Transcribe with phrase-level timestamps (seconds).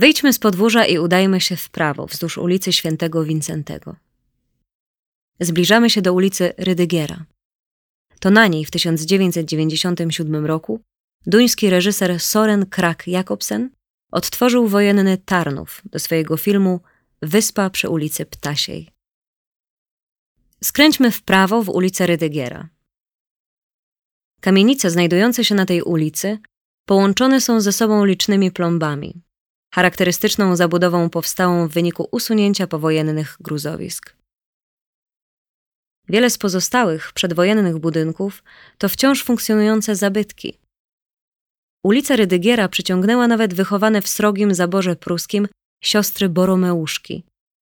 [0.00, 3.96] Wyjdźmy z podwórza i udajmy się w prawo, wzdłuż ulicy Świętego Wincentego.
[5.40, 7.24] Zbliżamy się do ulicy Rydygiera.
[8.20, 10.80] To na niej w 1997 roku
[11.26, 13.70] duński reżyser Soren Krak Jakobsen
[14.12, 16.80] odtworzył wojenny Tarnów do swojego filmu
[17.22, 18.88] Wyspa przy ulicy Ptasiej.
[20.64, 22.68] Skręćmy w prawo w ulicę Rydygiera.
[24.40, 26.38] Kamienice znajdujące się na tej ulicy
[26.84, 29.22] połączone są ze sobą licznymi plombami,
[29.74, 34.16] charakterystyczną zabudową powstałą w wyniku usunięcia powojennych gruzowisk.
[36.08, 38.42] Wiele z pozostałych przedwojennych budynków
[38.78, 40.58] to wciąż funkcjonujące zabytki.
[41.84, 45.48] Ulica Rydygiera przyciągnęła nawet wychowane w srogim zaborze pruskim
[45.82, 47.24] siostry Boromeuszki,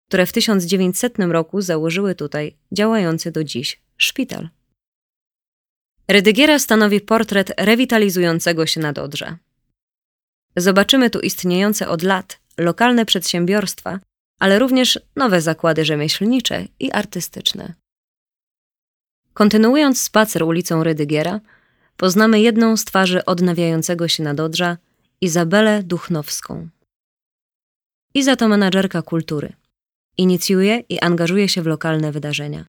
[0.10, 4.50] które w 1900 roku założyły tutaj działający do dziś szpital.
[6.08, 9.38] Rydygiera stanowi portret rewitalizującego się nadodrza.
[10.58, 14.00] Zobaczymy tu istniejące od lat lokalne przedsiębiorstwa,
[14.40, 17.74] ale również nowe zakłady rzemieślnicze i artystyczne.
[19.34, 21.40] Kontynuując spacer ulicą Rydygiera,
[21.98, 24.78] poznamy jedną z twarzy odnawiającego się nadodrza,
[25.22, 26.70] Izabelę Duchnowską.
[28.14, 29.54] Iza to menadżerka kultury.
[30.18, 32.66] Inicjuje i angażuje się w lokalne wydarzenia.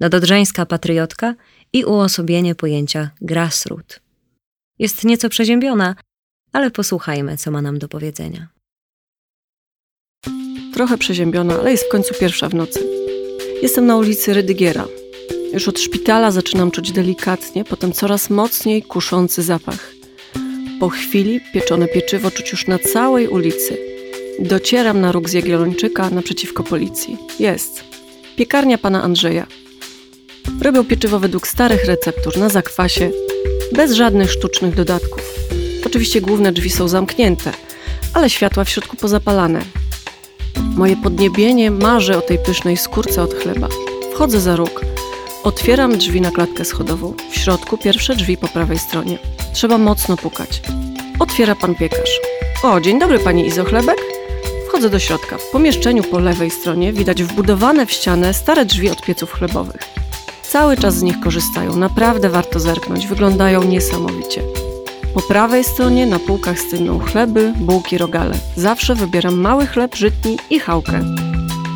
[0.00, 1.34] Nadodrzańska patriotka
[1.72, 4.00] i uosobienie pojęcia grassroot.
[4.78, 5.94] Jest nieco przeziębiona,
[6.54, 8.48] ale posłuchajmy, co ma nam do powiedzenia.
[10.74, 12.86] Trochę przeziębiona, ale jest w końcu pierwsza w nocy.
[13.62, 14.86] Jestem na ulicy Rydygiera.
[15.52, 19.90] Już od szpitala zaczynam czuć delikatnie, potem coraz mocniej kuszący zapach.
[20.80, 23.78] Po chwili pieczone pieczywo czuć już na całej ulicy.
[24.40, 27.16] Docieram na róg z Jagiellończyka naprzeciwko policji.
[27.38, 27.84] Jest.
[28.36, 29.46] Piekarnia pana Andrzeja.
[30.62, 33.10] Robią pieczywo według starych receptur, na zakwasie,
[33.72, 35.13] bez żadnych sztucznych dodatków.
[35.94, 37.52] Oczywiście główne drzwi są zamknięte,
[38.14, 39.60] ale światła w środku pozapalane.
[40.76, 43.68] Moje podniebienie marzy o tej pysznej skórce od chleba.
[44.14, 44.84] Wchodzę za róg.
[45.44, 47.14] Otwieram drzwi na klatkę schodową.
[47.30, 49.18] W środku pierwsze drzwi po prawej stronie.
[49.52, 50.62] Trzeba mocno pukać.
[51.18, 52.20] Otwiera pan piekarz.
[52.62, 53.98] O, dzień dobry pani Izochlebek.
[54.68, 55.38] Wchodzę do środka.
[55.38, 59.80] W pomieszczeniu po lewej stronie widać wbudowane w ścianę stare drzwi od pieców chlebowych.
[60.50, 61.76] Cały czas z nich korzystają.
[61.76, 63.06] Naprawdę warto zerknąć.
[63.06, 64.63] Wyglądają niesamowicie.
[65.14, 68.34] Po prawej stronie na półkach stygną chleby, bułki, rogale.
[68.56, 71.04] Zawsze wybieram mały chleb żytni i chałkę.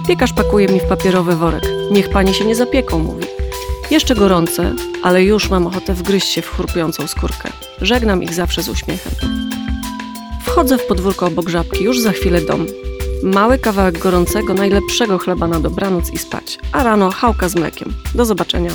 [0.08, 1.62] Piekarz pakuje mi w papierowy worek.
[1.90, 3.24] Niech panie się nie zapieką, mówi.
[3.90, 7.50] Jeszcze gorące, ale już mam ochotę wgryźć się w chrupiącą skórkę.
[7.80, 9.12] Żegnam ich zawsze z uśmiechem.
[10.42, 12.66] Wchodzę w podwórko obok żabki, już za chwilę dom.
[13.22, 16.58] Mały kawałek gorącego, najlepszego chleba na dobranoc i spać.
[16.72, 17.94] A rano chałka z mlekiem.
[18.14, 18.70] Do zobaczenia.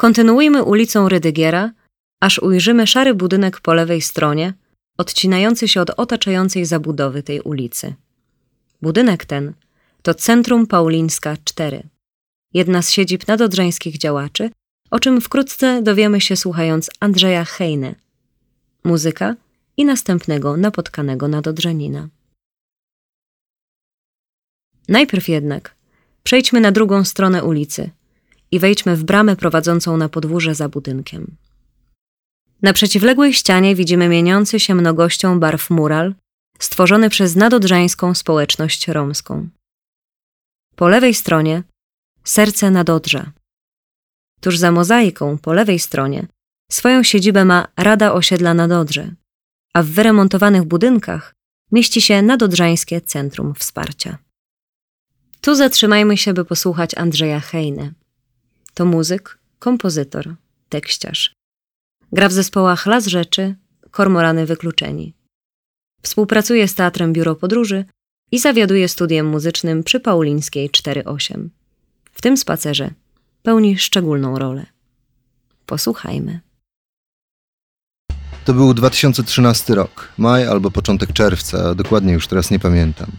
[0.00, 1.72] Kontynuujmy ulicą Rydygiera,
[2.20, 4.54] aż ujrzymy szary budynek po lewej stronie,
[4.98, 7.94] odcinający się od otaczającej zabudowy tej ulicy.
[8.82, 9.52] Budynek ten
[10.02, 11.82] to Centrum Paulińska 4,
[12.54, 14.50] jedna z siedzib nadodrzańskich działaczy,
[14.90, 17.94] o czym wkrótce dowiemy się słuchając Andrzeja Hejne,
[18.84, 19.36] muzyka
[19.76, 22.08] i następnego napotkanego nadodrzanina.
[24.88, 25.74] Najpierw jednak
[26.22, 27.90] przejdźmy na drugą stronę ulicy–
[28.52, 31.36] i wejdźmy w bramę prowadzącą na podwórze za budynkiem.
[32.62, 36.14] Na przeciwległej ścianie widzimy mieniący się mnogością barw mural,
[36.58, 39.48] stworzony przez nadodrzańską społeczność romską.
[40.76, 41.62] Po lewej stronie
[42.24, 43.32] serce Nadodrza.
[44.40, 46.26] Tuż za mozaiką, po lewej stronie,
[46.70, 49.14] swoją siedzibę ma Rada Osiedla Nadodrze,
[49.74, 51.34] a w wyremontowanych budynkach
[51.72, 54.18] mieści się Nadodrzańskie Centrum Wsparcia.
[55.40, 57.94] Tu zatrzymajmy się, by posłuchać Andrzeja Hejny.
[58.74, 60.34] To muzyk, kompozytor,
[60.68, 61.34] tekściarz.
[62.12, 63.54] Gra w zespołach Las Rzeczy,
[63.90, 65.14] Kormorany Wykluczeni.
[66.02, 67.84] Współpracuje z Teatrem Biuro Podróży
[68.32, 71.48] i zawiaduje studiem muzycznym przy Paulińskiej 4.8.
[72.12, 72.90] W tym spacerze
[73.42, 74.66] pełni szczególną rolę.
[75.66, 76.40] Posłuchajmy.
[78.44, 83.10] To był 2013 rok, maj albo początek czerwca, dokładnie już teraz nie pamiętam.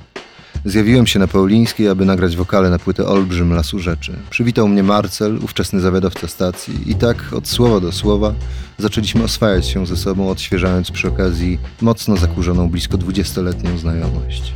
[0.65, 4.13] Zjawiłem się na Paulińskiej, aby nagrać wokale na płytę Olbrzym Lasu Rzeczy.
[4.29, 8.33] Przywitał mnie Marcel, ówczesny zawiadowca stacji i tak od słowa do słowa
[8.77, 14.53] zaczęliśmy oswajać się ze sobą, odświeżając przy okazji mocno zakurzoną blisko dwudziestoletnią znajomość.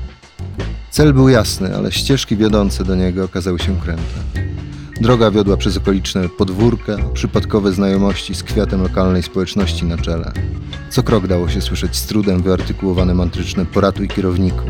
[0.91, 4.45] Cel był jasny, ale ścieżki wiodące do niego okazały się kręte.
[5.01, 10.31] Droga wiodła przez okoliczne podwórka, przypadkowe znajomości z kwiatem lokalnej społeczności na czele.
[10.89, 14.63] Co krok dało się słyszeć z trudem wyartykułowane mantryczne poratuj kierowniku.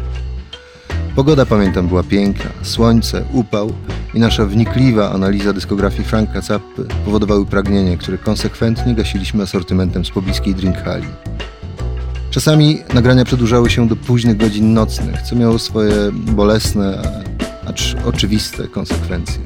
[1.16, 2.50] Pogoda, pamiętam, była piękna.
[2.62, 3.74] Słońce, upał
[4.14, 10.56] i nasza wnikliwa analiza dyskografii Franka Zappy powodowały pragnienie, które konsekwentnie gasiliśmy asortymentem z pobliskiej
[10.56, 11.08] drink hali.
[12.32, 17.02] Czasami nagrania przedłużały się do późnych godzin nocnych, co miało swoje bolesne,
[17.68, 19.42] acz oczywiste konsekwencje.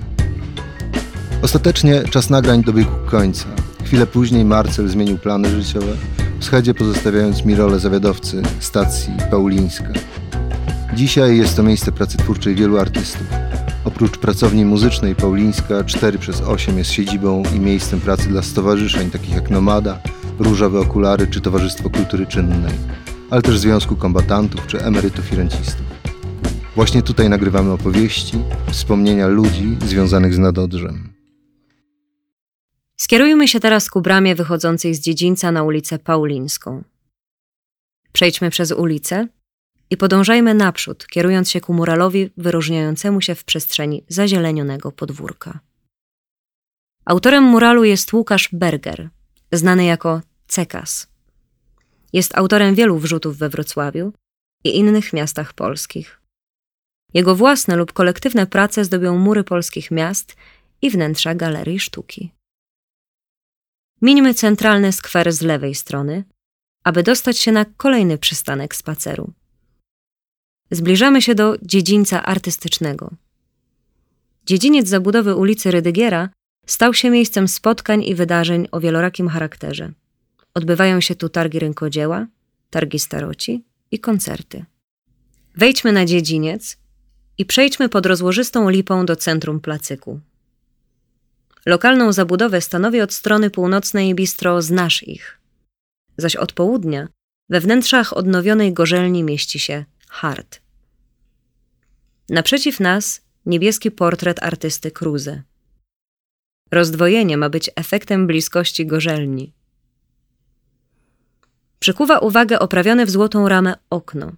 [1.42, 3.46] Ostatecznie czas nagrań dobiegł końca.
[3.84, 5.94] Chwilę później Marcel zmienił plany życiowe,
[6.40, 9.90] w schedzie pozostawiając mi rolę zawiadowcy stacji Paulińska.
[10.94, 13.28] Dzisiaj jest to miejsce pracy twórczej wielu artystów.
[13.86, 19.36] Oprócz pracowni muzycznej Paulińska 4 przez 8 jest siedzibą i miejscem pracy dla stowarzyszeń takich
[19.36, 20.00] jak Nomada,
[20.40, 22.74] Różowe Okulary czy Towarzystwo Kultury Czynnej,
[23.30, 25.86] ale też Związku Kombatantów czy Emerytów i Rencistów.
[26.76, 28.38] Właśnie tutaj nagrywamy opowieści,
[28.72, 31.10] wspomnienia ludzi związanych z Nadodrzem.
[32.98, 36.84] Skierujmy się teraz ku bramie wychodzącej z dziedzińca na ulicę Paulińską.
[38.12, 39.28] Przejdźmy przez ulicę
[39.90, 45.60] i podążajmy naprzód, kierując się ku muralowi wyróżniającemu się w przestrzeni zazielenionego podwórka.
[47.06, 49.10] Autorem muralu jest Łukasz Berger,
[49.52, 51.08] znany jako Cekas.
[52.14, 54.14] Jest autorem wielu wrzutów we Wrocławiu
[54.64, 56.22] i innych miastach polskich.
[57.14, 60.36] Jego własne lub kolektywne prace zdobią mury polskich miast
[60.82, 62.32] i wnętrza galerii sztuki.
[64.02, 66.24] Mińmy centralny skwer z lewej strony,
[66.84, 69.34] aby dostać się na kolejny przystanek spaceru.
[70.72, 73.12] Zbliżamy się do dziedzińca artystycznego.
[74.46, 76.30] Dziedziniec zabudowy ulicy Rydygiera
[76.66, 79.92] stał się miejscem spotkań i wydarzeń o wielorakim charakterze.
[80.54, 82.28] Odbywają się tu targi rękodzieła,
[82.70, 84.66] targi staroci i koncerty.
[85.56, 86.78] Wejdźmy na dziedziniec
[87.38, 90.20] i przejdźmy pod rozłożystą lipą do centrum placyku.
[91.66, 95.40] Lokalną zabudowę stanowi od strony północnej bistro Znasz ich,
[96.18, 97.08] zaś od południa
[97.50, 99.86] we wnętrzach odnowionej gorzelni mieści się
[100.20, 100.62] Hart.
[102.30, 105.44] Naprzeciw nas niebieski portret artysty Kruze.
[106.72, 109.54] Rozdwojenie ma być efektem bliskości gorzelni.
[111.80, 114.32] Przykuwa uwagę oprawione w złotą ramę okno.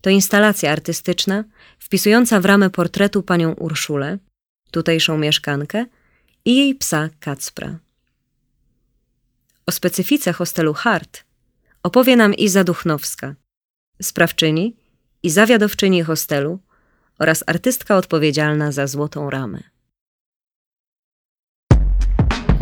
[0.00, 1.44] To instalacja artystyczna
[1.78, 4.18] wpisująca w ramę portretu panią Urszulę,
[4.70, 5.86] tutejszą mieszkankę,
[6.44, 7.78] i jej psa Kacpra.
[9.66, 11.24] O specyfice hostelu Hart
[11.82, 13.34] opowie nam Iza Duchnowska,
[14.02, 14.76] sprawczyni
[15.22, 16.58] i zawiadowczyni hostelu
[17.18, 19.62] oraz artystka odpowiedzialna za złotą ramę.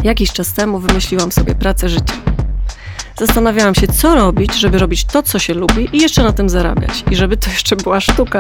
[0.05, 2.15] Jakiś czas temu wymyśliłam sobie pracę życia.
[3.19, 7.05] Zastanawiałam się, co robić, żeby robić to, co się lubi i jeszcze na tym zarabiać.
[7.11, 8.39] I żeby to jeszcze była sztuka.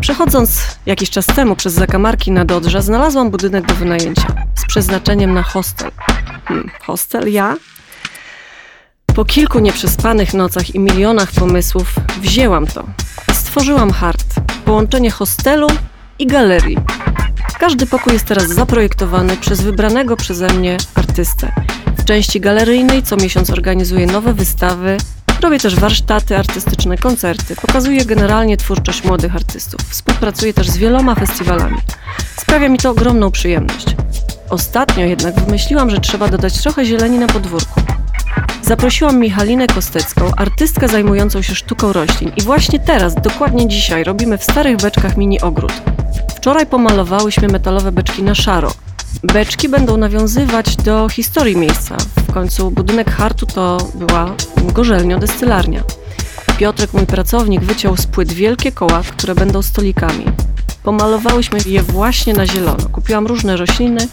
[0.00, 5.42] Przechodząc jakiś czas temu przez zakamarki na Dodrze, znalazłam budynek do wynajęcia z przeznaczeniem na
[5.42, 5.90] hostel.
[6.44, 7.32] Hmm, hostel?
[7.32, 7.56] Ja?
[9.14, 12.84] Po kilku nieprzespanych nocach i milionach pomysłów wzięłam to
[13.32, 14.34] i stworzyłam hart.
[14.64, 15.66] Połączenie hostelu
[16.18, 16.76] i galerii.
[17.58, 21.52] Każdy pokój jest teraz zaprojektowany przez wybranego przeze mnie artystę.
[21.98, 24.96] W części galeryjnej co miesiąc organizuję nowe wystawy,
[25.40, 29.80] Robię też warsztaty artystyczne, koncerty, pokazuję generalnie twórczość młodych artystów.
[29.88, 31.76] Współpracuję też z wieloma festiwalami.
[32.36, 33.86] Sprawia mi to ogromną przyjemność.
[34.50, 37.80] Ostatnio jednak wymyśliłam, że trzeba dodać trochę zieleni na podwórku.
[38.70, 44.44] Zaprosiłam Michalinę Kostecką, artystkę zajmującą się sztuką roślin i właśnie teraz, dokładnie dzisiaj, robimy w
[44.44, 45.72] starych beczkach mini ogród.
[46.36, 48.72] Wczoraj pomalowałyśmy metalowe beczki na szaro.
[49.22, 51.96] Beczki będą nawiązywać do historii miejsca.
[52.28, 54.34] W końcu budynek hartu to była
[54.72, 55.82] gorzelnio-destylarnia.
[56.58, 60.24] Piotrek, mój pracownik, wyciął z płyt wielkie koła, które będą stolikami.
[60.82, 62.88] Pomalowałyśmy je właśnie na zielono.
[62.92, 64.08] Kupiłam różne rośliny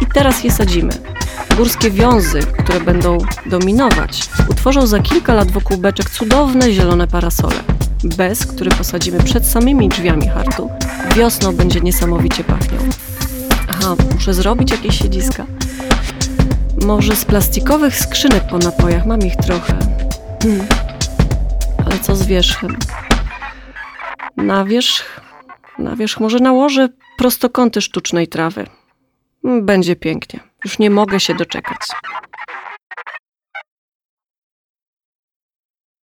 [0.00, 1.11] i teraz je sadzimy.
[1.56, 7.54] Górskie wiązy, które będą dominować, utworzą za kilka lat wokół beczek cudowne zielone parasole.
[8.04, 10.70] Bez, który posadzimy przed samymi drzwiami hartu,
[11.16, 12.82] wiosną będzie niesamowicie pachniał.
[13.68, 15.46] Aha, muszę zrobić jakieś siedziska.
[16.86, 19.78] Może z plastikowych skrzynek po napojach, mam ich trochę.
[20.42, 20.66] Hmm.
[21.86, 22.76] Ale co z wierzchem?
[24.36, 25.20] Na wierzch,
[25.78, 28.66] na wierzch może nałożę prostokąty sztucznej trawy.
[29.62, 30.51] Będzie pięknie.
[30.64, 31.78] Już nie mogę się doczekać.